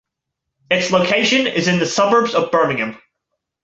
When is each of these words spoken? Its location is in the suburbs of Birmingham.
Its 0.71 0.89
location 0.91 1.45
is 1.45 1.67
in 1.67 1.77
the 1.77 1.85
suburbs 1.85 2.33
of 2.33 2.49
Birmingham. 2.49 2.99